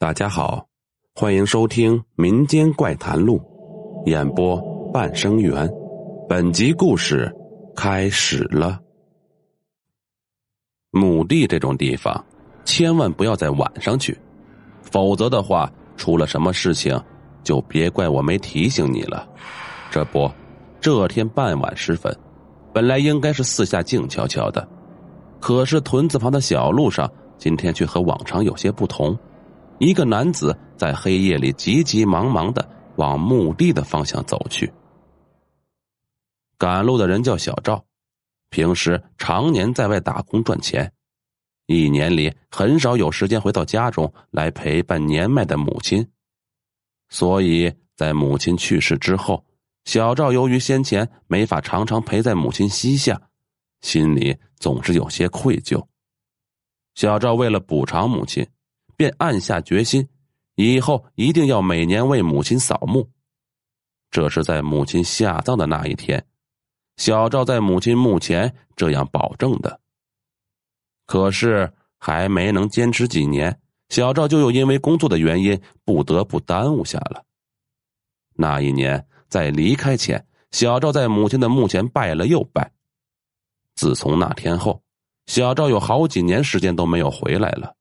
[0.00, 0.66] 大家好，
[1.14, 3.38] 欢迎收听《民间怪谈录》，
[4.10, 4.58] 演播
[4.94, 5.70] 半生缘。
[6.26, 7.30] 本集故事
[7.76, 8.80] 开始了。
[10.90, 12.24] 墓地这种地方，
[12.64, 14.18] 千万不要在晚上去，
[14.80, 16.98] 否则的话，出了什么事情，
[17.44, 19.28] 就别怪我没提醒你了。
[19.90, 20.30] 这不，
[20.80, 22.10] 这天傍晚时分，
[22.72, 24.66] 本来应该是四下静悄悄的，
[25.40, 27.06] 可是屯子旁的小路上，
[27.36, 29.14] 今天却和往常有些不同。
[29.80, 34.70] 一个男子在黑夜里急急忙忙的往墓地的方向走去。
[36.58, 37.82] 赶路的人叫小赵，
[38.50, 40.92] 平时常年在外打工赚钱，
[41.64, 46.06] 一年里很少有时间回到家中来陪伴年迈的母亲。
[47.08, 49.42] 所以在母亲去世之后，
[49.86, 53.18] 小赵由于先前没法常常陪在母亲膝下，
[53.80, 55.82] 心里总是有些愧疚。
[56.94, 58.46] 小赵为了补偿母亲。
[59.00, 60.06] 便暗下决心，
[60.56, 63.08] 以后一定要每年为母亲扫墓。
[64.10, 66.26] 这是在母亲下葬的那一天，
[66.98, 69.80] 小赵在母亲墓前这样保证的。
[71.06, 77.24] 可是还没能坚持几年，小赵就又因为工作的原因不得不耽误下了。
[78.34, 82.70] 那一年在离开前，小赵在母亲的墓前拜了又拜。
[83.76, 84.82] 自从那天后，
[85.24, 87.74] 小赵有好几年时间都没有回来了。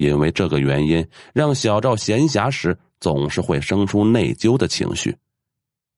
[0.00, 5.14] 因为这个原因，让小赵闲暇时总是会生出内疚的情绪，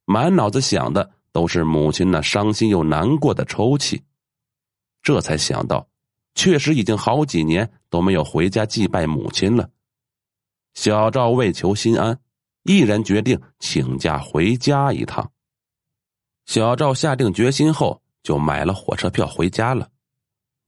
[0.06, 4.03] 满脑子想的都是母亲那伤心又难过的抽泣。
[5.05, 5.86] 这才想到，
[6.34, 9.70] 确实已经好几年都没有回家祭拜母亲了。
[10.75, 12.19] 小赵为求心安，
[12.64, 15.31] 毅然决定请假回家一趟。
[16.47, 19.89] 小赵下定决心后，就买了火车票回家了，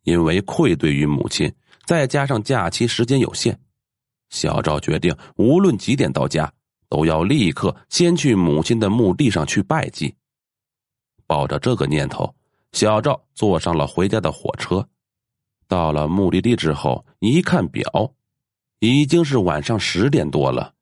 [0.04, 1.52] 因为愧对于母亲。
[1.86, 3.58] 再加上假期时间有限，
[4.30, 6.52] 小赵决定无论几点到家，
[6.88, 10.14] 都要立刻先去母亲的墓地上去拜祭。
[11.26, 12.34] 抱着这个念头，
[12.72, 14.86] 小赵坐上了回家的火车。
[15.66, 18.12] 到了目的地之后，一看表，
[18.80, 20.72] 已经是晚上十点多了。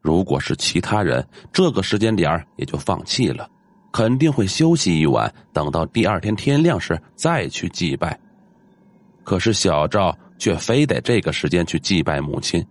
[0.00, 3.48] 如果是其他人，这个时间点也就放弃了，
[3.92, 8.18] 肯定会休息一晚，等到第二天天亮时再去祭拜。
[9.24, 12.64] 可是小赵却非得这个时间去祭拜母亲，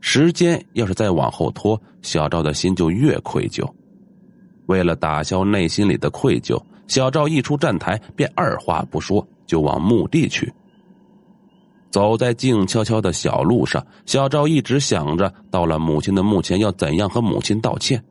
[0.00, 3.68] 时间要是再往后拖，小赵的心就越愧疚。
[4.66, 10.52] 为了打消内心里的愧疚，小赵一出站台便二话不说就往墓地去。
[11.90, 18.02] 走在静悄悄的小路上，小赵一直想着到了母亲的墓前要怎样和母亲道歉。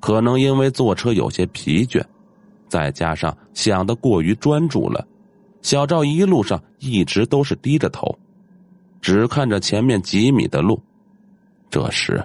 [0.00, 2.02] 可能因为坐车有些疲倦，
[2.66, 5.06] 再加上想的过于专注了。
[5.66, 8.16] 小赵一路上一直都是低着头，
[9.00, 10.80] 只看着前面几米的路。
[11.68, 12.24] 这时，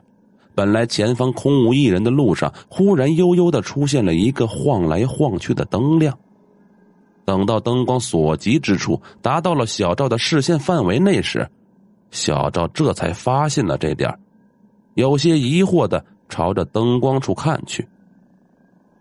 [0.53, 6.15] 本来前方空无一人的路上，忽然悠悠的出现了一个晃来晃去的灯亮。
[7.25, 11.49] 等到灯光所及之处，达到了小赵的视线范围内时，
[12.11, 14.15] 小赵这才发现了这点
[14.93, 17.87] 有些疑惑的朝着灯光处看去。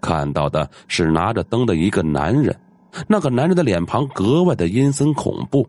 [0.00, 2.58] 看到的是拿着灯的一个男人。
[3.06, 5.68] 那个男人的脸庞格外的阴森恐怖，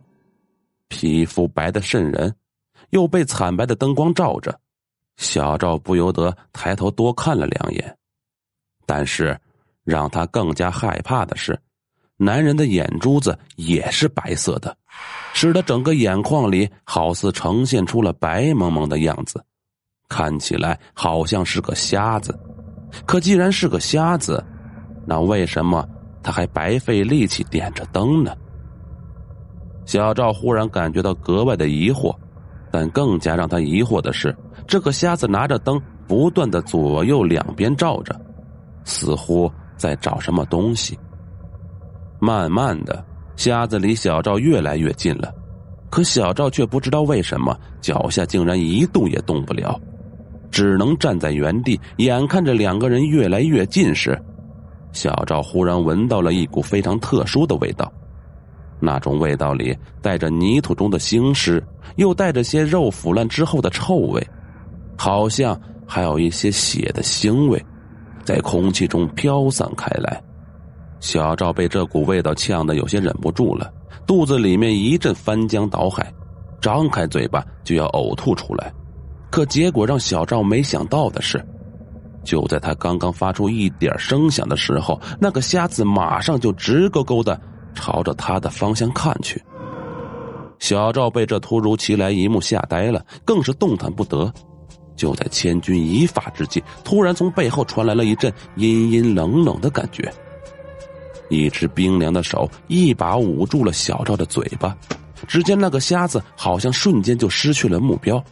[0.87, 2.35] 皮肤白的渗人，
[2.89, 4.59] 又被惨白的灯光照着，
[5.17, 7.97] 小赵不由得抬头多看了两眼。
[8.85, 9.39] 但是，
[9.83, 11.57] 让他更加害怕的是，
[12.17, 14.75] 男人的眼珠子也是白色的，
[15.33, 19.43] 使得整个眼眶里好似呈现出了白蒙蒙的样子，
[20.09, 22.37] 看起来好像是个瞎子。
[23.05, 24.43] 可既然是个瞎子，
[25.05, 25.87] 那为什么？
[26.23, 28.33] 他还白费力气点着灯呢。
[29.85, 32.15] 小赵忽然感觉到格外的疑惑，
[32.71, 34.33] 但更加让他疑惑的是，
[34.67, 38.15] 这个瞎子拿着灯不断的左右两边照着，
[38.83, 40.97] 似乎在找什么东西。
[42.19, 43.03] 慢慢的，
[43.35, 45.33] 瞎子离小赵越来越近了，
[45.89, 49.78] 可小赵却不知道为什么脚下竟然一动也动不了，
[50.51, 54.17] 只能站在原地，眼看着两个人越来越近时。
[54.93, 57.91] 小赵忽然闻到了一股非常特殊的味道，
[58.79, 61.64] 那种味道里带着泥土中的腥湿，
[61.96, 64.26] 又带着些肉腐烂之后的臭味，
[64.97, 67.64] 好像还有一些血的腥味，
[68.23, 70.22] 在空气中飘散开来。
[70.99, 73.72] 小赵被这股味道呛得有些忍不住了，
[74.05, 76.14] 肚子里面一阵翻江倒海，
[76.59, 78.72] 张开嘴巴就要呕吐出来。
[79.29, 81.44] 可结果让小赵没想到的是。
[82.23, 87.40] 就在他刚刚发出一点声响的时候，那个瞎子马上就直勾勾的
[87.73, 89.41] 朝着他的方向看去。
[90.59, 94.32] 小赵被这突如其来一幕吓呆了，更是动弹不得。
[94.96, 100.14] 就在千钧一发之际，突然从背后传来了一阵阴阴冷冷的感觉。
[101.29, 104.78] 一只冰凉的手一把捂住了小赵的嘴巴，
[105.28, 108.23] 只见那个瞎子好像瞬间就失去了目标，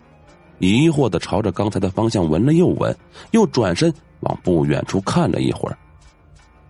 [0.59, 2.95] 疑惑的朝着刚才的方向闻了又闻，
[3.31, 5.77] 又转身往不远处看了一会儿，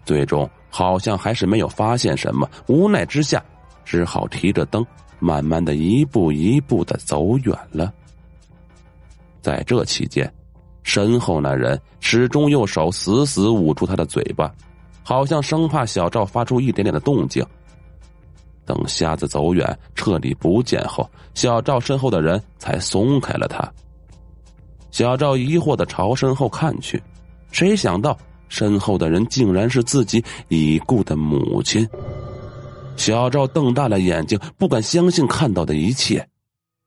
[0.06, 3.44] 最终好像还是没有发现什么，无奈之下，
[3.83, 4.86] 只好提着灯，
[5.19, 7.94] 慢慢的一步一步的走远了。
[9.41, 10.31] 在这期间，
[10.83, 14.53] 身后那人始终用手死死捂住他的嘴巴。
[15.01, 17.44] 好像生怕小赵发出一点点的动静。
[18.69, 23.68] 等瞎子走远、彻底不见后，小赵身后的人才松开了他。
[24.92, 27.01] 小赵疑惑的朝身后看去，
[27.51, 28.16] 谁想到
[28.48, 31.88] 身后的人竟然是自己已故的母亲。
[32.95, 36.24] 小赵瞪大了眼睛，不敢相信看到的一切。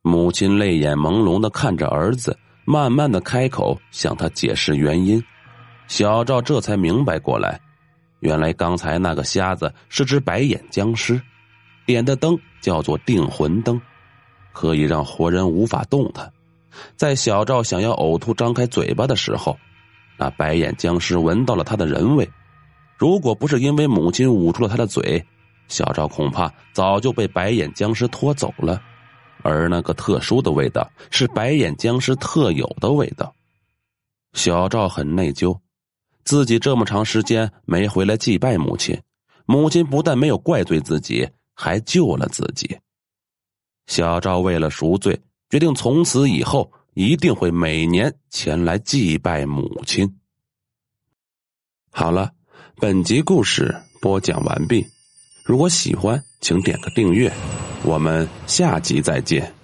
[0.02, 5.20] 母亲泪眼朦胧的看着儿子，慢慢的开口向他解释原因。
[5.88, 7.60] 小赵这才明白过来。
[8.20, 11.20] 原来刚才那个瞎子是只白眼僵尸，
[11.86, 13.80] 点的灯叫做定魂灯，
[14.52, 16.32] 可以让活人无法动弹。
[16.96, 19.58] 在小赵想要呕吐、张开嘴巴的时候，
[20.16, 22.28] 那白眼僵尸闻到了他的人味。
[22.96, 25.24] 如果不是因为母亲捂住了他的嘴，
[25.68, 28.80] 小赵恐怕早就被白眼僵尸拖走了。
[29.42, 33.34] 而那个特殊的味道是白眼僵尸特有的味道。
[34.34, 35.58] 小赵很内疚。
[36.24, 38.96] 自己这么长时间没回来祭拜母亲，
[39.44, 42.78] 母亲不但没有怪罪自己，还救了自己。
[43.86, 45.20] 小赵为了赎罪，
[45.50, 50.18] 决定从此以后一定会每年前来祭拜母亲。
[51.90, 52.32] 好了，
[52.76, 54.86] 本集故事播讲完毕。
[55.44, 57.32] 如果喜欢，请点个订阅。
[57.84, 59.61] 我们下集再见。